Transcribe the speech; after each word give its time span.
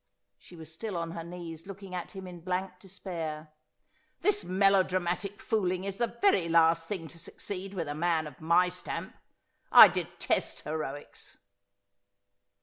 She 0.39 0.55
was 0.55 0.73
still 0.73 0.97
on 0.97 1.11
her 1.11 1.23
knees, 1.23 1.67
looking 1.67 1.93
at 1.93 2.15
him 2.15 2.25
in 2.25 2.39
blank 2.39 2.79
despair.' 2.79 3.49
This 4.23 4.43
melo 4.43 4.81
dramatic 4.81 5.39
fooling 5.39 5.83
is 5.83 5.99
the 5.99 6.17
very 6.19 6.49
last 6.49 6.87
thing 6.87 7.07
to 7.09 7.19
succeed 7.19 7.75
with 7.75 7.87
a 7.87 7.93
man 7.93 8.25
of 8.25 8.41
my 8.41 8.67
stamp. 8.67 9.15
I 9.71 9.89
detest 9.89 10.61
heroics.' 10.61 11.37